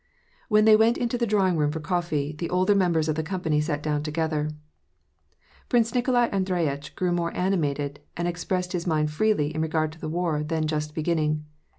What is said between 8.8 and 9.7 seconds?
mind freely in